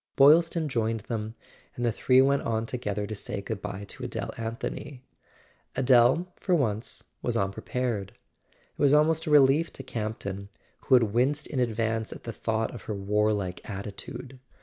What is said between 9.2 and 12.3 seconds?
a relief to Camp ton, who had winced in advance at